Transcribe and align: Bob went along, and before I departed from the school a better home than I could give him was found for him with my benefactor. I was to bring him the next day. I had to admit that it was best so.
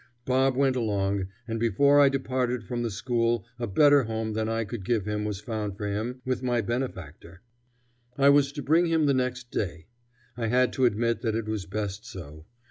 Bob 0.25 0.55
went 0.55 0.75
along, 0.75 1.27
and 1.47 1.59
before 1.59 1.99
I 1.99 2.09
departed 2.09 2.63
from 2.63 2.81
the 2.81 2.89
school 2.89 3.45
a 3.59 3.67
better 3.67 4.05
home 4.05 4.33
than 4.33 4.49
I 4.49 4.63
could 4.65 4.83
give 4.83 5.05
him 5.05 5.25
was 5.25 5.39
found 5.39 5.77
for 5.77 5.85
him 5.85 6.23
with 6.25 6.41
my 6.41 6.59
benefactor. 6.59 7.43
I 8.17 8.29
was 8.29 8.51
to 8.53 8.63
bring 8.63 8.87
him 8.87 9.05
the 9.05 9.13
next 9.13 9.51
day. 9.51 9.85
I 10.35 10.47
had 10.47 10.73
to 10.73 10.85
admit 10.85 11.21
that 11.21 11.35
it 11.35 11.45
was 11.45 11.67
best 11.67 12.03
so. 12.03 12.45